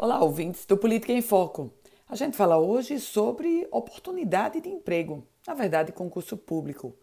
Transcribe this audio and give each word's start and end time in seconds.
Olá, 0.00 0.22
ouvintes 0.22 0.64
do 0.64 0.76
Política 0.76 1.12
em 1.12 1.20
Foco. 1.20 1.72
A 2.08 2.14
gente 2.14 2.36
fala 2.36 2.56
hoje 2.56 3.00
sobre 3.00 3.66
oportunidade 3.72 4.60
de 4.60 4.68
emprego, 4.68 5.26
na 5.44 5.54
verdade, 5.54 5.90
concurso 5.90 6.36
público, 6.36 6.94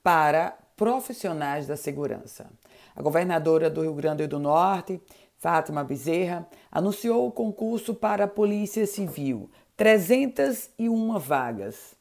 para 0.00 0.56
profissionais 0.76 1.66
da 1.66 1.76
segurança. 1.76 2.48
A 2.94 3.02
governadora 3.02 3.68
do 3.68 3.82
Rio 3.82 3.94
Grande 3.94 4.28
do 4.28 4.38
Norte, 4.38 5.02
Fátima 5.38 5.82
Bezerra, 5.82 6.48
anunciou 6.70 7.26
o 7.26 7.32
concurso 7.32 7.92
para 7.92 8.26
a 8.26 8.28
Polícia 8.28 8.86
Civil, 8.86 9.50
301 9.76 11.18
vagas. 11.18 11.96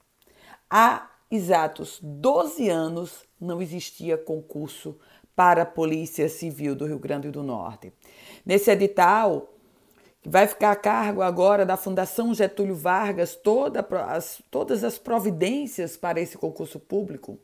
Há 0.70 1.10
exatos 1.32 2.00
12 2.04 2.70
anos 2.70 3.24
não 3.42 3.64
existia 3.64 4.16
concurso 4.16 4.96
para 5.36 5.64
a 5.64 5.66
Polícia 5.66 6.30
Civil 6.30 6.76
do 6.76 6.86
Rio 6.86 7.00
Grande 7.00 7.32
do 7.32 7.42
Norte. 7.42 7.92
Nesse 8.46 8.70
edital, 8.70 9.55
vai 10.26 10.48
ficar 10.48 10.72
a 10.72 10.76
cargo 10.76 11.22
agora 11.22 11.66
da 11.66 11.78
Fundação 11.78 12.34
Getúlio 12.34 12.76
Vargas 12.76 13.36
toda 13.36 13.86
as, 14.08 14.42
todas 14.50 14.84
as 14.84 14.98
providências 14.98 15.96
para 15.96 16.20
esse 16.20 16.38
concurso 16.38 16.80
público. 16.80 17.38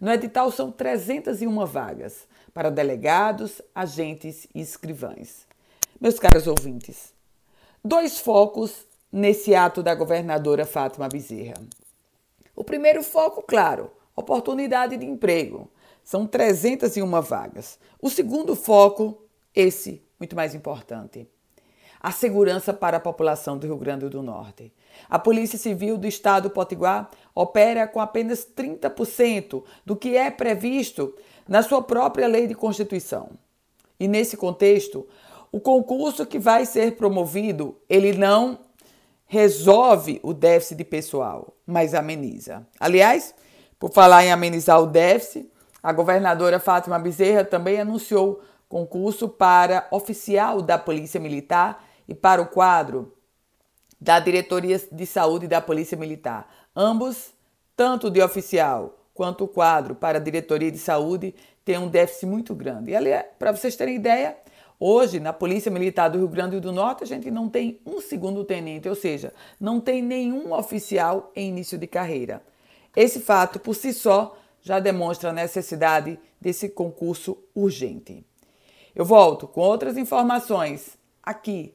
No 0.00 0.10
edital 0.10 0.50
são 0.50 0.72
301 0.72 1.66
vagas 1.66 2.26
para 2.54 2.70
delegados, 2.70 3.60
agentes 3.74 4.46
e 4.54 4.60
escrivães. 4.60 5.46
Meus 6.00 6.18
caros 6.18 6.46
ouvintes, 6.46 7.12
dois 7.84 8.18
focos 8.18 8.86
nesse 9.10 9.54
ato 9.54 9.82
da 9.82 9.94
governadora 9.94 10.64
Fátima 10.64 11.08
Bezerra. 11.08 11.62
O 12.56 12.64
primeiro 12.64 13.02
foco, 13.02 13.42
claro, 13.42 13.90
oportunidade 14.16 14.96
de 14.96 15.06
emprego. 15.06 15.70
São 16.02 16.26
301 16.26 17.20
vagas. 17.20 17.78
O 18.00 18.10
segundo 18.10 18.56
foco, 18.56 19.22
esse 19.54 20.02
muito 20.18 20.36
mais 20.36 20.54
importante, 20.54 21.28
a 22.02 22.10
segurança 22.10 22.72
para 22.72 22.96
a 22.96 23.00
população 23.00 23.56
do 23.56 23.66
Rio 23.66 23.76
Grande 23.76 24.08
do 24.08 24.22
Norte. 24.22 24.72
A 25.08 25.20
Polícia 25.20 25.56
Civil 25.56 25.96
do 25.96 26.06
Estado 26.08 26.48
do 26.48 26.50
Potiguar 26.50 27.08
opera 27.32 27.86
com 27.86 28.00
apenas 28.00 28.44
30% 28.44 29.62
do 29.86 29.94
que 29.94 30.16
é 30.16 30.28
previsto 30.28 31.14
na 31.46 31.62
sua 31.62 31.80
própria 31.80 32.26
lei 32.26 32.48
de 32.48 32.54
constituição. 32.54 33.30
E 34.00 34.08
nesse 34.08 34.36
contexto, 34.36 35.06
o 35.52 35.60
concurso 35.60 36.26
que 36.26 36.40
vai 36.40 36.66
ser 36.66 36.96
promovido, 36.96 37.76
ele 37.88 38.12
não 38.12 38.58
resolve 39.26 40.18
o 40.24 40.34
déficit 40.34 40.78
de 40.78 40.84
pessoal, 40.84 41.54
mas 41.64 41.94
ameniza. 41.94 42.66
Aliás, 42.80 43.32
por 43.78 43.92
falar 43.92 44.24
em 44.24 44.32
amenizar 44.32 44.82
o 44.82 44.86
déficit, 44.86 45.48
a 45.80 45.92
governadora 45.92 46.58
Fátima 46.58 46.98
Bezerra 46.98 47.44
também 47.44 47.80
anunciou 47.80 48.40
concurso 48.68 49.28
para 49.28 49.86
oficial 49.90 50.60
da 50.60 50.78
Polícia 50.78 51.20
Militar 51.20 51.91
e 52.08 52.14
para 52.14 52.40
o 52.42 52.46
quadro 52.46 53.14
da 54.00 54.18
Diretoria 54.18 54.80
de 54.90 55.06
Saúde 55.06 55.46
da 55.46 55.60
Polícia 55.60 55.96
Militar. 55.96 56.48
Ambos, 56.74 57.32
tanto 57.76 58.10
de 58.10 58.20
oficial 58.20 58.98
quanto 59.14 59.44
o 59.44 59.48
quadro 59.48 59.94
para 59.94 60.18
a 60.18 60.20
Diretoria 60.20 60.72
de 60.72 60.78
Saúde, 60.78 61.34
tem 61.64 61.78
um 61.78 61.88
déficit 61.88 62.26
muito 62.26 62.54
grande. 62.54 62.90
E 62.90 62.96
ali, 62.96 63.10
para 63.38 63.52
vocês 63.52 63.76
terem 63.76 63.94
ideia, 63.94 64.36
hoje 64.80 65.20
na 65.20 65.32
Polícia 65.32 65.70
Militar 65.70 66.08
do 66.08 66.18
Rio 66.18 66.28
Grande 66.28 66.58
do 66.58 66.72
Norte 66.72 67.04
a 67.04 67.06
gente 67.06 67.30
não 67.30 67.48
tem 67.48 67.78
um 67.86 68.00
segundo 68.00 68.44
tenente, 68.44 68.88
ou 68.88 68.96
seja, 68.96 69.32
não 69.60 69.80
tem 69.80 70.02
nenhum 70.02 70.52
oficial 70.52 71.30
em 71.36 71.50
início 71.50 71.78
de 71.78 71.86
carreira. 71.86 72.42
Esse 72.96 73.20
fato 73.20 73.60
por 73.60 73.74
si 73.74 73.92
só 73.92 74.36
já 74.60 74.80
demonstra 74.80 75.30
a 75.30 75.32
necessidade 75.32 76.18
desse 76.40 76.68
concurso 76.68 77.38
urgente. 77.54 78.24
Eu 78.94 79.04
volto 79.04 79.46
com 79.46 79.60
outras 79.60 79.96
informações 79.96 80.98
aqui 81.22 81.74